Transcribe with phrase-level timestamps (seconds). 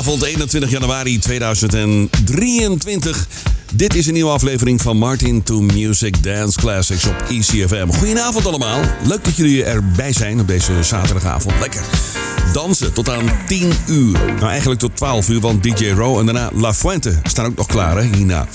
[0.00, 3.26] Zaterdagavond 21 januari 2023.
[3.72, 7.88] Dit is een nieuwe aflevering van Martin to Music Dance Classics op ECFM.
[7.88, 8.80] Goedenavond allemaal.
[9.04, 11.54] Leuk dat jullie erbij zijn op deze zaterdagavond.
[11.60, 11.80] Lekker
[12.52, 14.12] dansen tot aan 10 uur.
[14.12, 17.66] Nou, eigenlijk tot 12 uur, want DJ Row en daarna La Fuente staan ook nog
[17.66, 18.46] klaar, hè, hierna.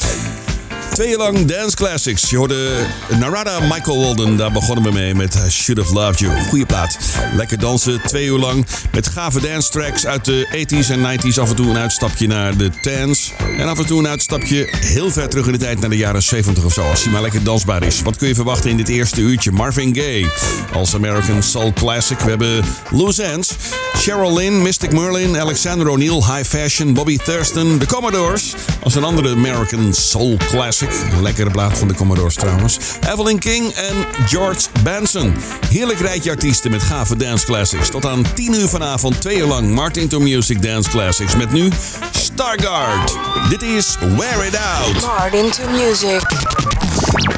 [0.95, 2.29] Twee jaar lang dance classics.
[2.29, 2.85] Je hoorde
[3.19, 4.37] Narada Michael Walden.
[4.37, 6.41] Daar begonnen we mee met Should Have Loved You.
[6.49, 6.97] Goeie plaat.
[7.33, 8.01] Lekker dansen.
[8.01, 8.65] Twee uur lang.
[8.91, 11.39] Met gave dance tracks uit de 80s en 90s.
[11.39, 13.31] Af en toe een uitstapje naar de tens.
[13.57, 16.23] En af en toe een uitstapje heel ver terug in de tijd naar de jaren
[16.23, 16.89] 70 of zo.
[16.89, 18.01] Als hij maar lekker dansbaar is.
[18.01, 19.51] Wat kun je verwachten in dit eerste uurtje?
[19.51, 20.29] Marvin Gaye
[20.73, 22.19] als American Soul Classic.
[22.19, 23.55] We hebben Loose Ends.
[24.05, 28.53] Cheryl Lynn, Mystic Merlin, Alexander O'Neill, High Fashion, Bobby Thurston, The Commodores.
[28.83, 30.89] Als een andere American Soul Classic.
[31.21, 32.77] Lekkere plaat van de Commodores trouwens.
[33.11, 35.33] Evelyn King en George Benson.
[35.69, 37.89] Heerlijk rijtje artiesten met gave dance classics.
[37.89, 41.35] Tot aan 10 uur vanavond, twee uur lang Martin to Music Dance Classics.
[41.35, 41.69] Met nu
[42.11, 43.17] Stargard.
[43.49, 45.01] Dit is Wear It Out.
[45.01, 46.21] Martin to Music.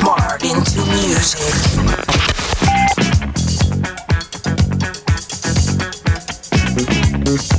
[0.04, 2.37] Martin to Music.
[7.28, 7.57] The Lord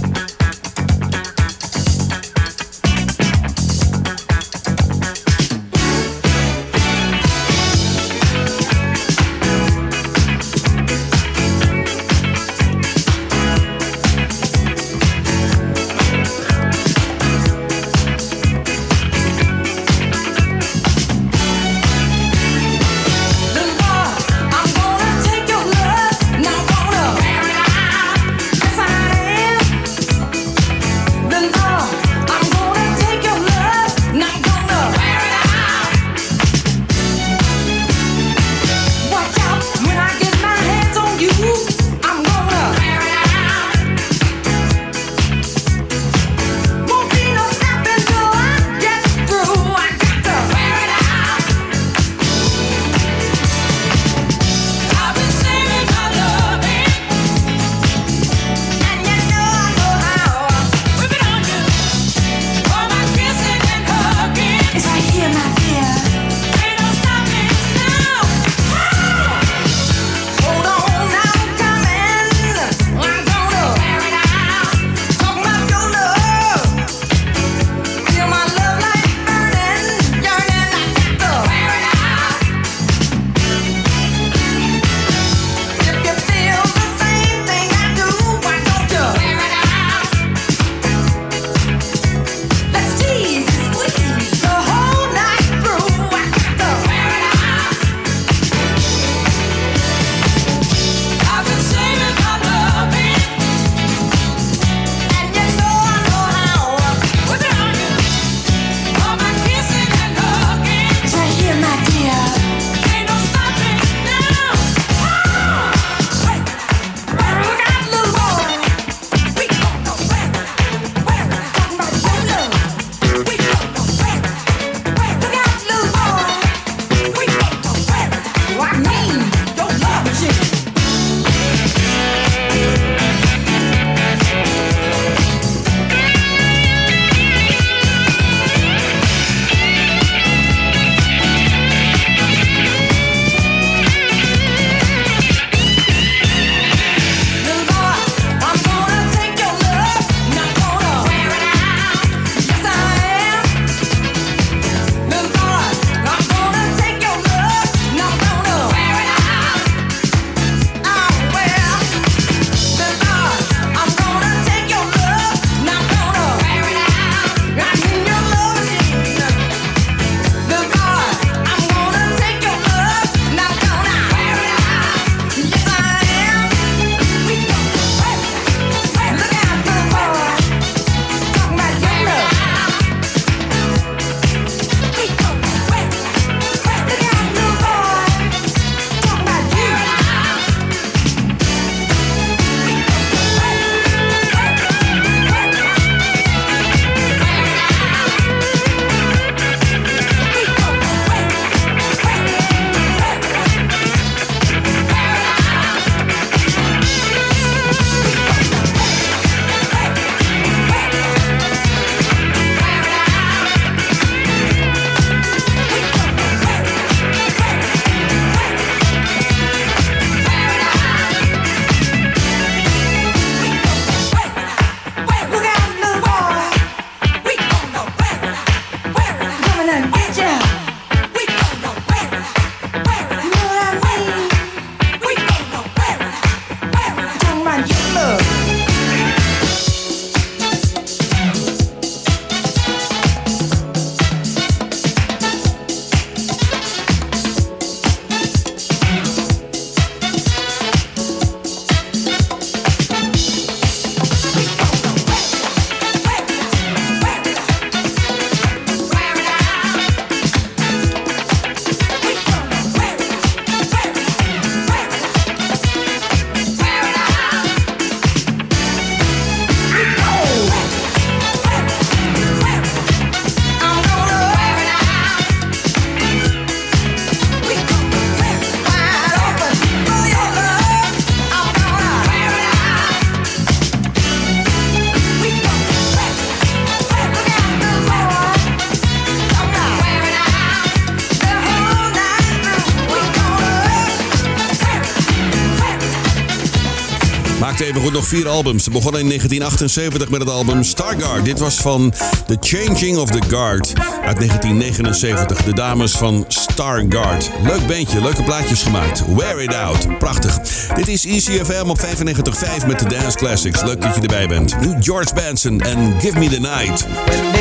[297.99, 298.64] nog vier albums.
[298.64, 301.25] Ze begonnen in 1978 met het album Stargard.
[301.25, 301.93] Dit was van
[302.26, 303.73] The Changing of the Guard
[304.05, 305.43] uit 1979.
[305.43, 307.31] De dames van Stargard.
[307.43, 309.14] Leuk bandje, leuke plaatjes gemaakt.
[309.17, 310.38] Wear It Out, prachtig.
[310.75, 313.62] Dit is ECFM op 95.5 met de Dance Classics.
[313.62, 314.61] Leuk dat je erbij bent.
[314.61, 316.78] Nu George Benson en Give Me The Night.
[316.78, 317.38] The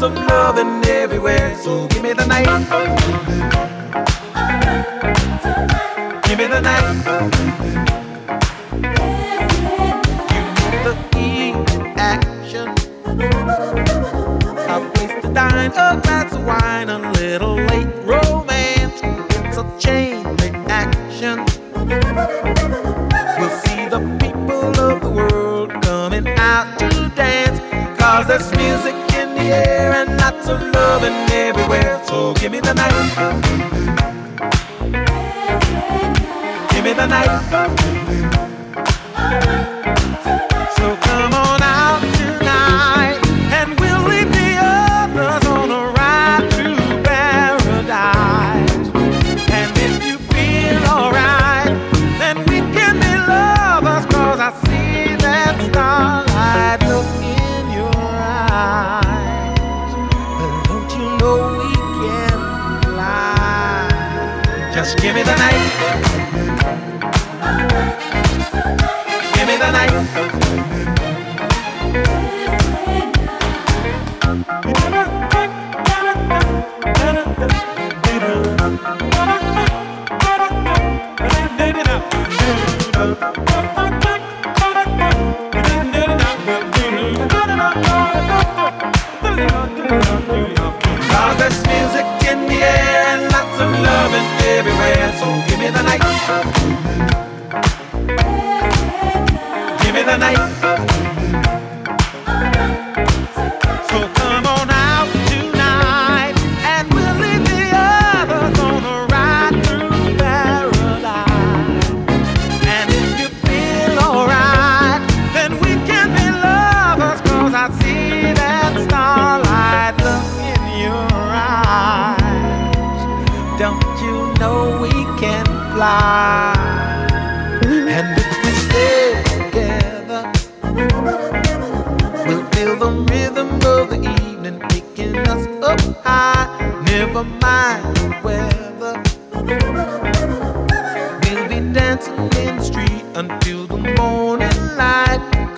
[0.00, 1.54] lots of loving everywhere.
[1.62, 2.46] So give me the night.
[6.24, 7.04] Give me the night.
[10.84, 11.52] the key
[11.96, 12.68] action.
[14.68, 19.00] A place to dine, a glass of wine, a little late romance.
[19.02, 21.44] It's a chain reaction.
[23.38, 27.58] We'll see the people of the world coming out to dance.
[27.98, 29.09] Cause there's music
[30.50, 32.00] of loving everywhere.
[32.06, 32.94] So give me the night.
[36.72, 37.30] Give me the night.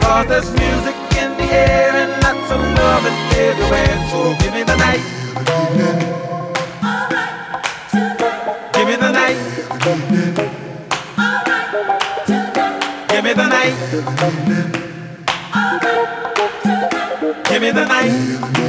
[0.03, 3.95] Cause there's music in the air and lots of loving everywhere.
[4.11, 5.03] So give me the night.
[8.75, 9.39] Give me the night.
[13.09, 13.75] Give me the night.
[17.49, 18.62] Give me the night.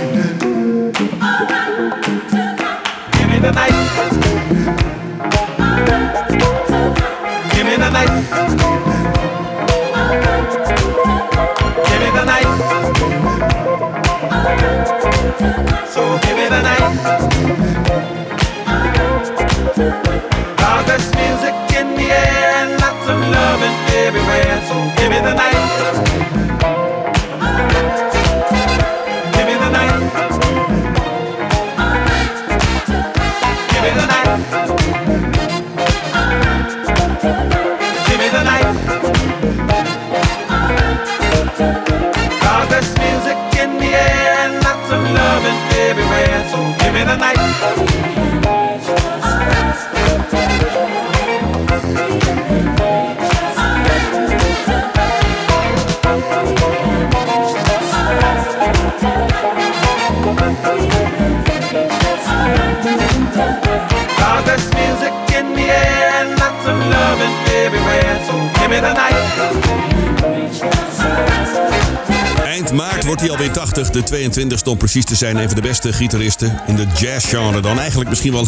[73.92, 75.38] De 22ste om precies te zijn.
[75.38, 77.62] Een van de beste gitaristen in de jazzgenre.
[77.62, 78.48] Dan eigenlijk misschien wel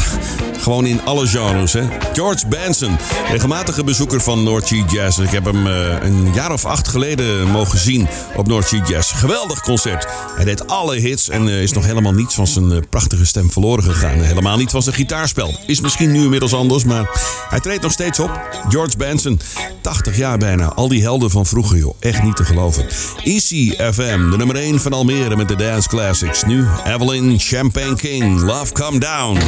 [0.66, 1.74] gewoon in alle genres.
[1.74, 1.82] Hè?
[2.14, 2.98] George Benson,
[3.30, 5.18] regelmatige bezoeker van North Sea Jazz.
[5.18, 9.14] Ik heb hem eh, een jaar of acht geleden mogen zien op North Sea Jazz.
[9.16, 10.08] Geweldig concert.
[10.36, 13.52] Hij deed alle hits en eh, is nog helemaal niets van zijn eh, prachtige stem
[13.52, 14.22] verloren gegaan.
[14.22, 15.54] Helemaal niet van zijn gitaarspel.
[15.68, 17.10] Is misschien nu inmiddels anders, maar
[17.50, 18.40] hij treedt nog steeds op.
[18.70, 19.40] George Benson,
[19.82, 20.66] 80 jaar bijna.
[20.66, 21.96] Al die helden van vroeger, joh.
[22.00, 22.86] Echt niet te geloven.
[23.24, 26.44] Easy FM, de nummer 1 van Almere met de Dance Classics.
[26.44, 29.40] Nu Evelyn Champagne King, Love Come Down.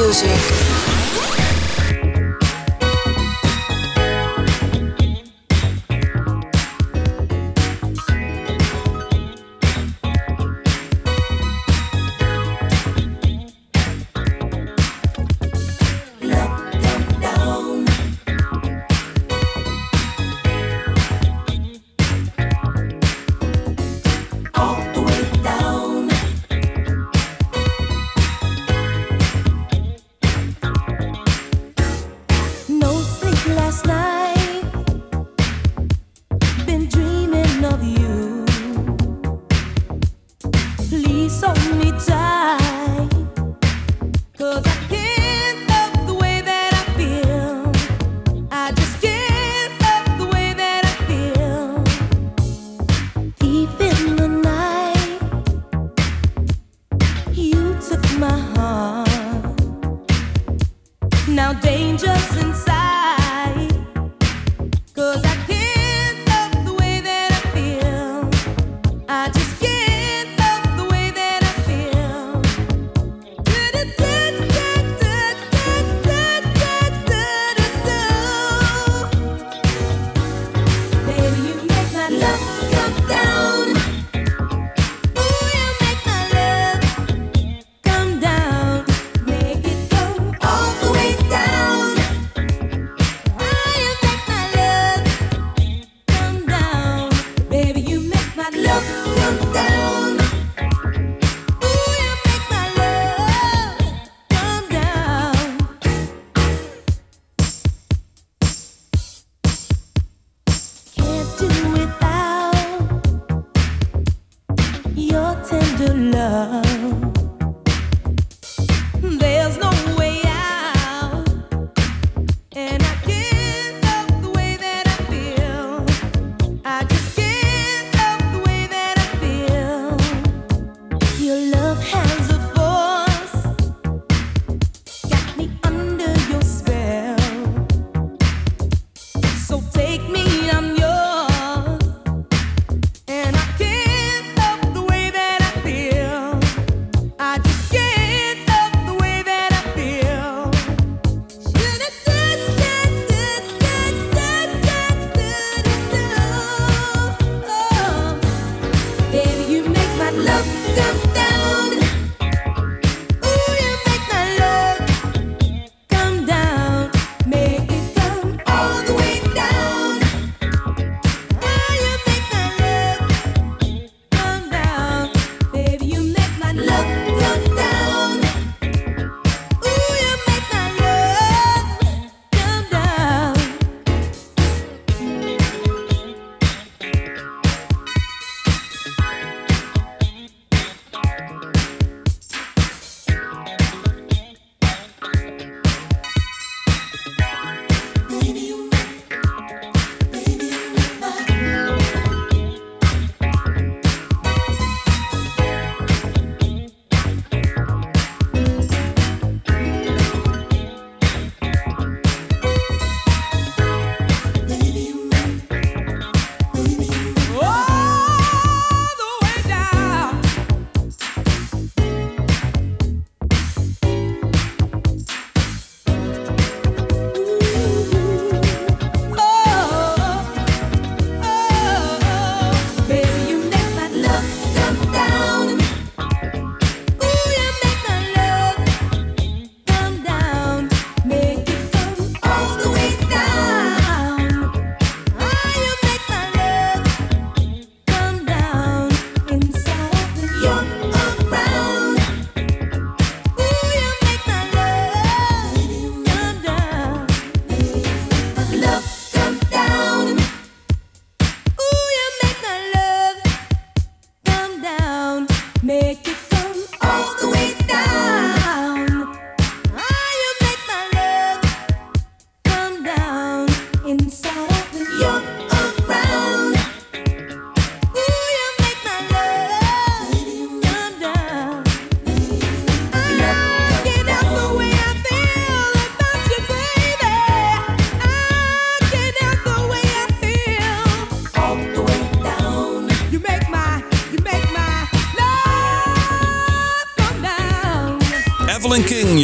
[0.00, 1.49] Martin to music.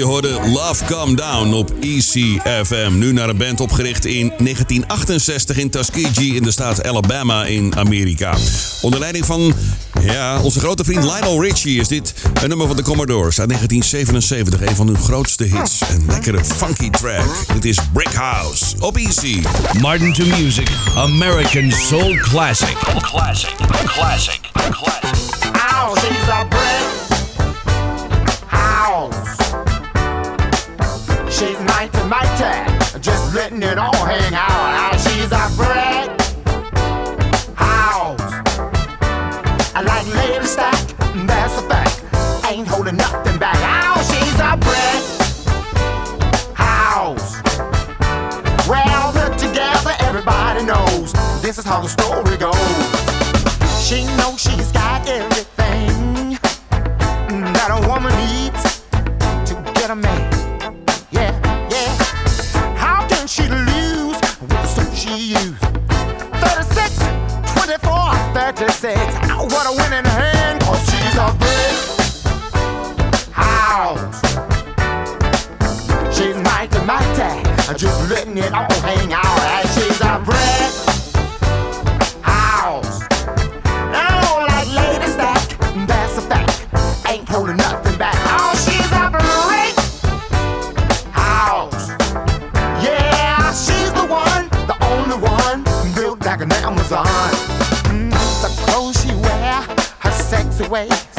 [0.07, 2.99] Hoorde Love Come Down op ECFM.
[2.99, 8.37] Nu naar een band opgericht in 1968 in Tuskegee in de staat Alabama in Amerika.
[8.81, 9.55] Onder leiding van
[10.01, 14.69] ja, onze grote vriend Lionel Richie is dit een nummer van de Commodores uit 1977.
[14.69, 15.81] Een van hun grootste hits.
[15.81, 17.47] Een lekkere funky track.
[17.53, 19.43] Dit is Brick House op Easy.
[19.81, 22.77] Martin to Music, American Soul Classic.
[23.01, 24.41] Classic, classic,
[24.71, 25.41] classic.
[25.73, 25.95] Ow,
[32.09, 34.49] Mighty, just letting it all hang out.
[34.49, 36.09] Ow, she's a brick
[37.57, 38.21] house.
[39.75, 40.79] I like lady stack,
[41.27, 42.05] that's a fact.
[42.49, 43.57] Ain't holding nothing back.
[43.57, 45.03] Ow, she's a brick
[46.55, 47.43] house.
[48.69, 52.55] Well, put together, everybody knows this is how the story goes.
[53.85, 54.86] She knows she's got
[78.43, 79.09] all hang
[79.75, 80.73] she's a brick
[82.23, 83.01] house.
[83.95, 86.67] Oh, like lady stack, that's a fact.
[87.09, 88.15] Ain't holding nothing back.
[88.29, 89.09] Oh, she's a
[91.13, 91.89] house.
[92.85, 97.07] Yeah, she's the one, the only one, built like an Amazon.
[97.89, 98.11] Mm,
[98.43, 99.63] the clothes she wear,
[100.01, 101.16] her sexy ways,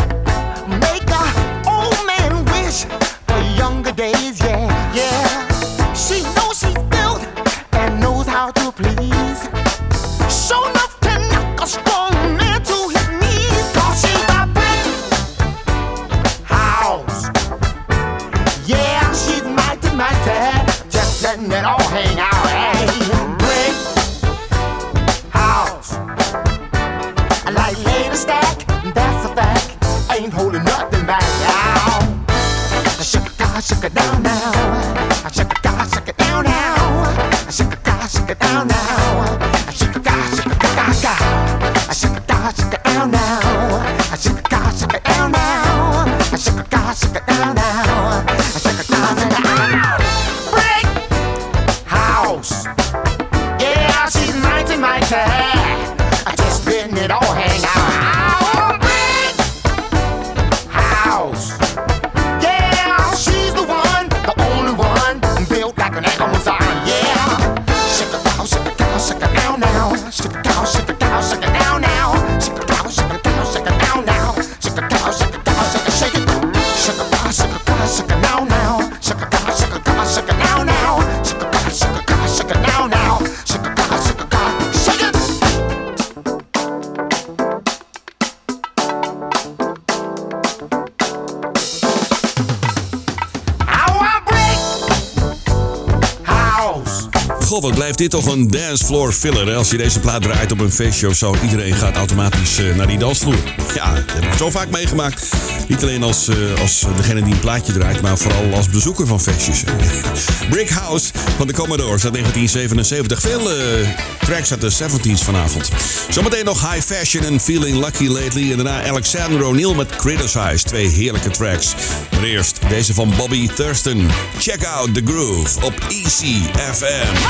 [97.47, 99.55] Goh, wat blijft dit toch een dancefloor filler.
[99.55, 102.87] Als je deze plaat draait op een feestje of zo, iedereen gaat automatisch eh, naar
[102.87, 103.53] die dansvloer.
[103.73, 105.27] Ja, dat heb ik zo vaak meegemaakt.
[105.67, 109.21] Niet alleen als, eh, als degene die een plaatje draait, maar vooral als bezoeker van
[109.21, 109.63] feestjes.
[110.49, 113.21] Brick House van de Commodores uit 1977.
[113.21, 113.87] Veel eh,
[114.19, 115.69] tracks uit de 70s vanavond.
[116.09, 118.51] Zometeen nog High Fashion en Feeling Lucky Lately.
[118.51, 120.63] En daarna Alexander O'Neill met Criticize.
[120.63, 121.73] Twee heerlijke tracks.
[122.11, 124.09] Maar eerst deze van Bobby Thurston.
[124.39, 126.41] Check out the groove op Easy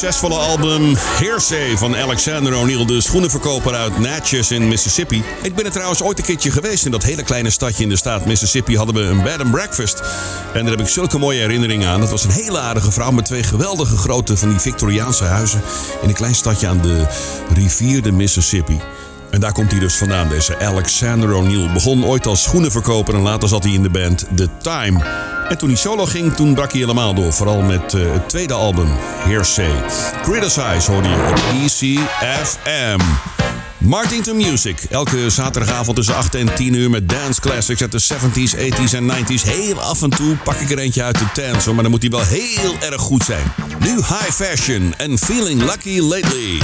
[0.00, 5.24] succesvolle album Hearsay van Alexander O'Neill, de schoenenverkoper uit Natchez in Mississippi.
[5.42, 7.96] Ik ben er trouwens ooit een keertje geweest in dat hele kleine stadje in de
[7.96, 8.76] staat Mississippi.
[8.76, 10.02] Hadden we een bed and breakfast.
[10.52, 12.00] En daar heb ik zulke mooie herinneringen aan.
[12.00, 15.62] Dat was een hele aardige vrouw met twee geweldige grote van die Victoriaanse huizen
[16.02, 17.06] in een klein stadje aan de
[17.54, 18.80] rivier de Mississippi.
[19.30, 21.72] En daar komt hij dus vandaan, deze Alexander O'Neill.
[21.72, 25.00] Begon ooit als schoenenverkoper en later zat hij in de band The Time.
[25.50, 27.32] En toen hij solo ging, toen brak hij helemaal door.
[27.32, 29.82] Vooral met eh, het tweede album, Hearsay.
[30.22, 33.00] Criticize hoorde je op ECFM.
[33.78, 34.82] Martin to Music.
[34.90, 39.10] Elke zaterdagavond tussen 8 en 10 uur met dance classics uit de 70s, 80s en
[39.10, 39.42] 90s.
[39.42, 42.10] Heel af en toe pak ik er eentje uit de tent, maar dan moet hij
[42.10, 43.52] wel heel erg goed zijn.
[43.78, 46.58] Nu high fashion en feeling lucky lately.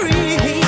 [0.00, 0.59] tree.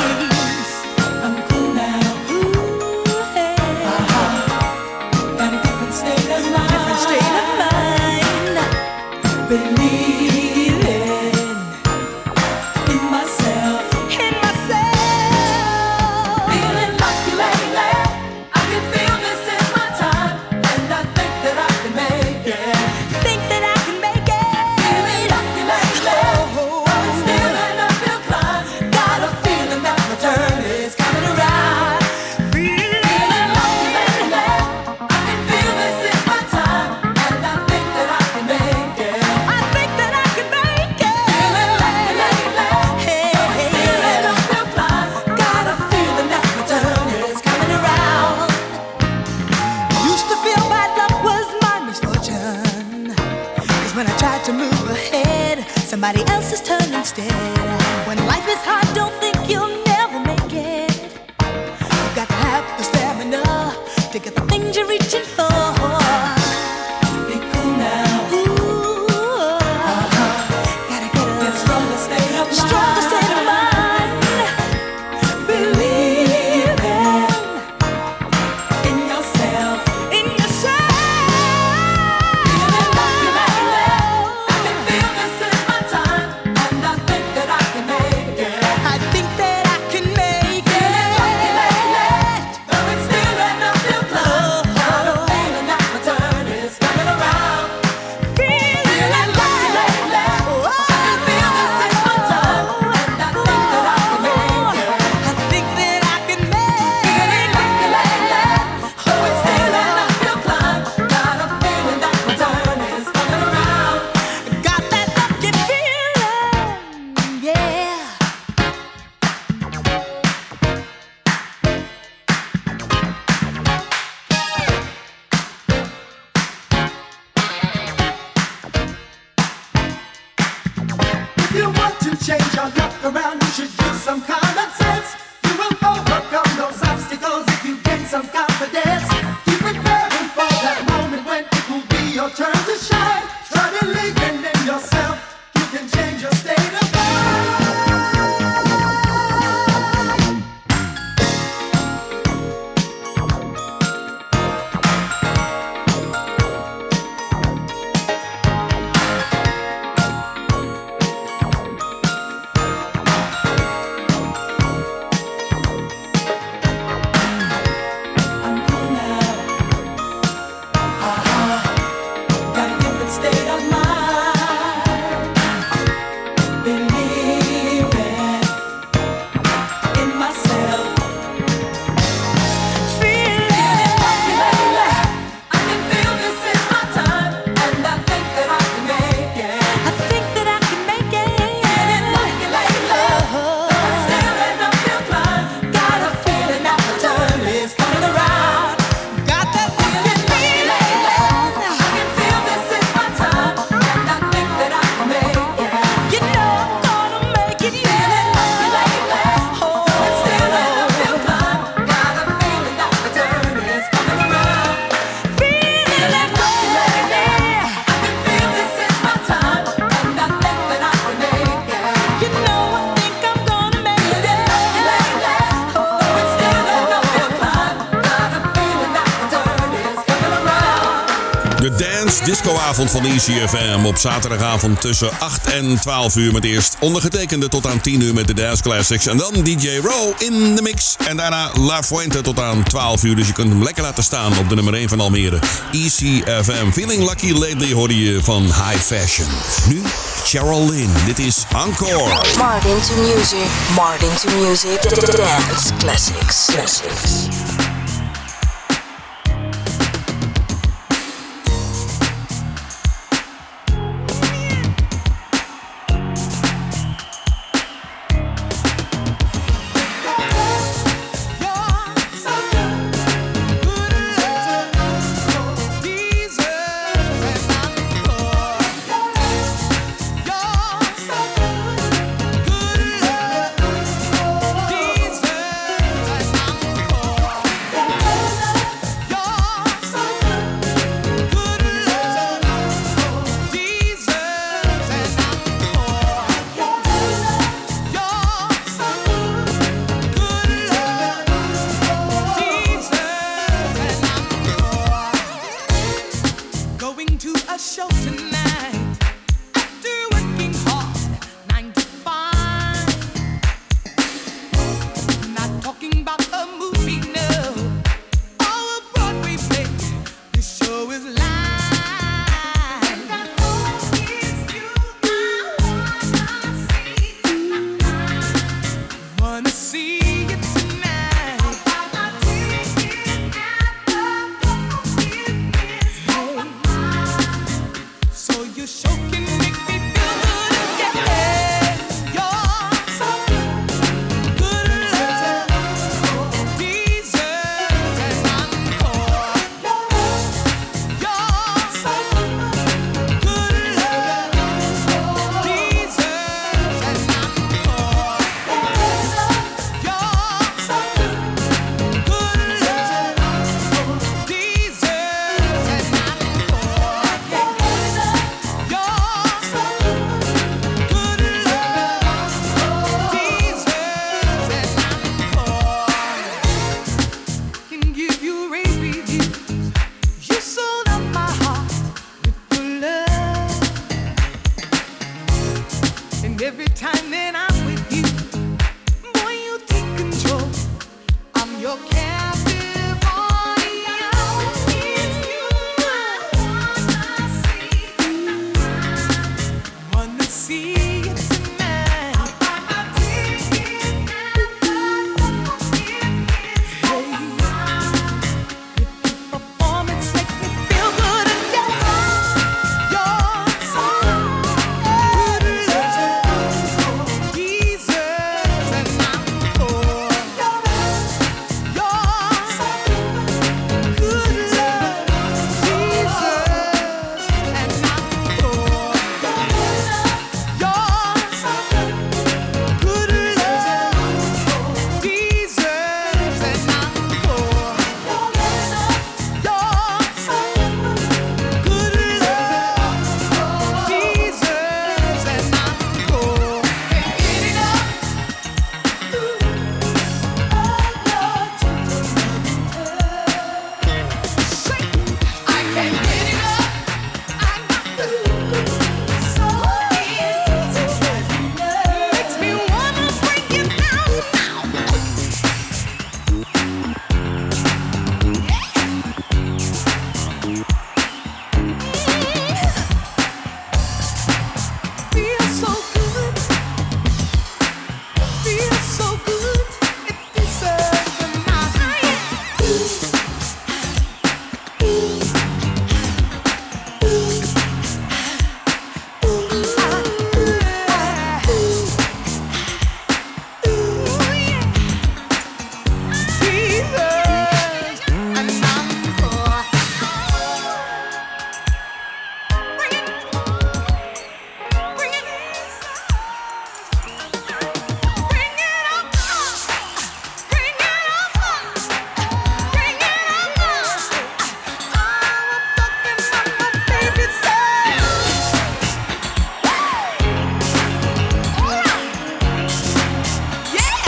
[232.43, 237.81] Discoavond van ECFM op zaterdagavond tussen 8 en 12 uur met eerst ondergetekende tot aan
[237.81, 239.07] 10 uur met de Dance Classics.
[239.07, 240.97] En dan DJ Row in de mix.
[241.07, 243.17] En daarna La Fuente tot aan 12 uur.
[243.17, 245.39] Dus je kunt hem lekker laten staan op de nummer 1 van Almere.
[245.73, 246.71] ECFM.
[246.73, 249.29] Feeling Lucky Lately hoorde je van High Fashion.
[249.69, 249.83] Nu
[250.25, 250.93] Cheryl Lynn.
[251.05, 252.21] Dit is Encore.
[252.39, 253.47] Martin to music.
[253.75, 254.83] Martin to music.
[255.17, 256.47] Dance classics.
[256.47, 257.72] Classics.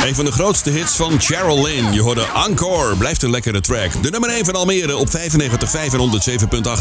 [0.04, 1.92] Een van de grootste hits van Cheryl Lynn.
[1.92, 2.96] Je hoorde Encore.
[2.96, 4.02] Blijft een lekkere track.
[4.02, 5.14] De nummer 1 van Almere op 95.5
[5.92, 6.20] en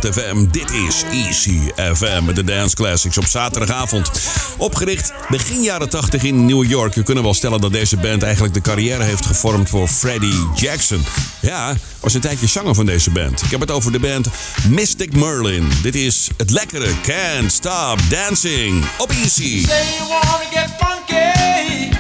[0.04, 0.46] 107.8 FM.
[0.52, 1.60] Dit is Easy
[1.94, 4.12] FM met de Dance Classics op zaterdagavond.
[4.58, 6.94] Opgericht begin jaren 80 in New York.
[6.94, 11.06] Je kunnen wel stellen dat deze band eigenlijk de carrière heeft gevormd voor Freddie Jackson.
[11.40, 13.42] Ja, was een tijdje zanger van deze band.
[13.42, 14.28] Ik heb het over de band
[14.70, 15.72] Mystic Merlin.
[15.82, 19.66] Dit is het lekkere Can't Stop Dancing op Easy.
[19.66, 21.93] Say you wanna get funky.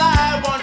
[0.00, 0.57] Oh, well I want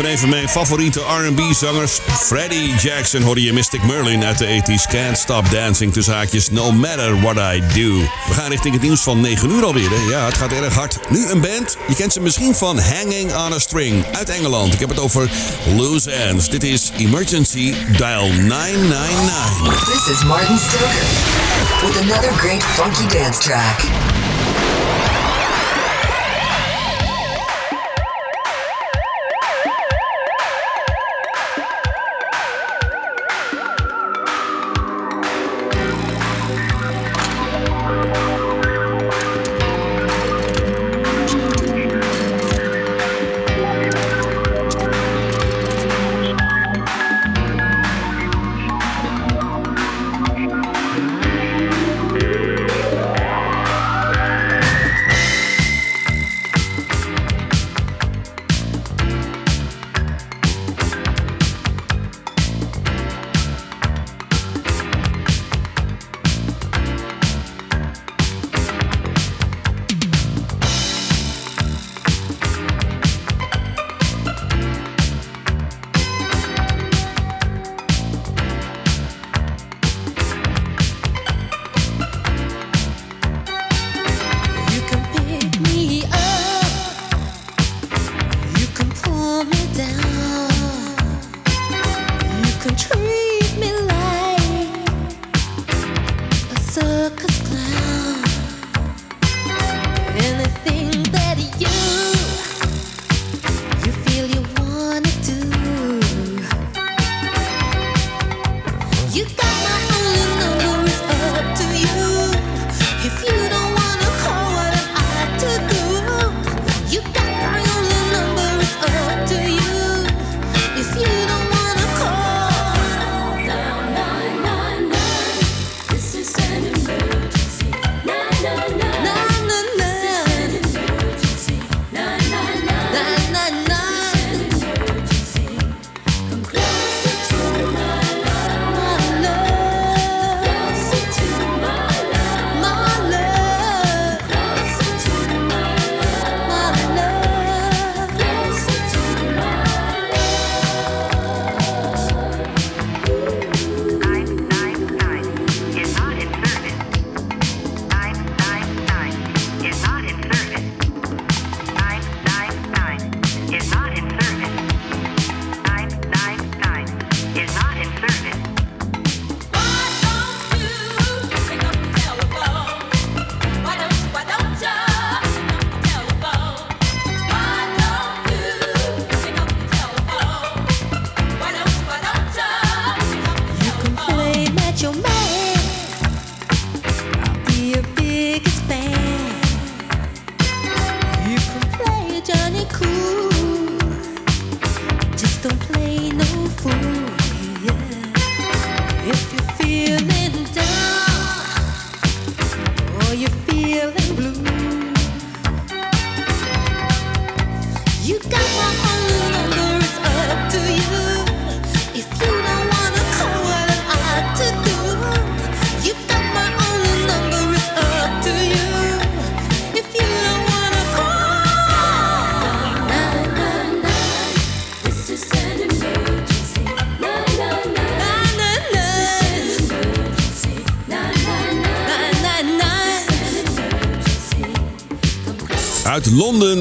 [0.00, 4.90] van een van mijn favoriete R&B-zangers, Freddie Jackson, hoorde je Mystic Merlin uit de 80s.
[4.90, 7.98] Can't Stop Dancing, tussen haakjes, no matter what I do.
[8.28, 9.90] We gaan richting het nieuws van 9 uur alweer.
[10.08, 10.98] Ja, het gaat erg hard.
[11.08, 14.74] Nu een band, je kent ze misschien van Hanging on a String uit Engeland.
[14.74, 15.30] Ik heb het over
[15.76, 16.48] Loose Ends.
[16.48, 19.84] Dit is Emergency Dial 999.
[19.84, 24.09] This is Martin Stoker with another great funky dance track.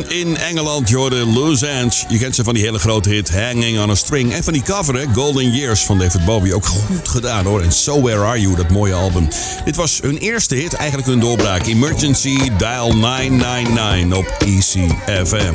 [0.07, 1.87] In Engeland, je hoorde Loose.
[2.07, 4.33] Je kent ze van die hele grote hit Hanging on a String.
[4.33, 6.55] En van die cover, Golden Years van David Bowie.
[6.55, 7.61] Ook goed gedaan hoor.
[7.61, 9.27] En So Where Are You, dat mooie album.
[9.65, 11.65] Dit was hun eerste hit, eigenlijk hun doorbraak.
[11.65, 15.53] Emergency Dial 999 op ECFM.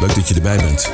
[0.00, 0.90] Leuk dat je erbij bent.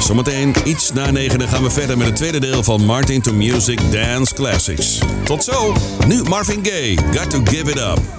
[0.00, 3.32] Zometeen iets na negen dan gaan we verder met het tweede deel van Martin to
[3.32, 4.98] Music Dance Classics.
[5.24, 5.74] Tot zo.
[6.06, 8.15] Nu Marvin Gaye, Got to Give It Up.